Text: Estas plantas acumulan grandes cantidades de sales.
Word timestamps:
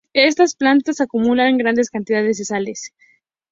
Estas 0.13 0.55
plantas 0.55 0.99
acumulan 0.99 1.59
grandes 1.59 1.91
cantidades 1.91 2.39
de 2.39 2.45
sales. 2.45 2.91